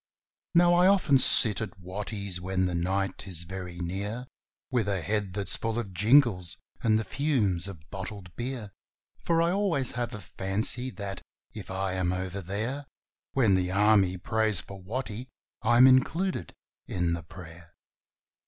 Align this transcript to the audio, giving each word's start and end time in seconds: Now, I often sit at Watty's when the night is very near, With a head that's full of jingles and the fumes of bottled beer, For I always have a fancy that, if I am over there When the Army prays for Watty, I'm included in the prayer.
Now, 0.55 0.73
I 0.73 0.87
often 0.87 1.19
sit 1.19 1.61
at 1.61 1.79
Watty's 1.79 2.41
when 2.41 2.65
the 2.65 2.73
night 2.73 3.27
is 3.27 3.43
very 3.43 3.77
near, 3.77 4.25
With 4.71 4.87
a 4.89 4.99
head 5.03 5.33
that's 5.33 5.55
full 5.55 5.77
of 5.77 5.93
jingles 5.93 6.57
and 6.81 6.97
the 6.97 7.03
fumes 7.03 7.67
of 7.67 7.87
bottled 7.91 8.35
beer, 8.35 8.71
For 9.19 9.43
I 9.43 9.51
always 9.51 9.91
have 9.91 10.15
a 10.15 10.19
fancy 10.21 10.89
that, 10.89 11.21
if 11.53 11.69
I 11.69 11.93
am 11.93 12.11
over 12.11 12.41
there 12.41 12.87
When 13.33 13.53
the 13.53 13.69
Army 13.69 14.17
prays 14.17 14.59
for 14.59 14.81
Watty, 14.81 15.27
I'm 15.61 15.85
included 15.85 16.51
in 16.87 17.13
the 17.13 17.21
prayer. 17.21 17.75